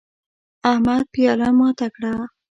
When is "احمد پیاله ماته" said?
0.71-1.87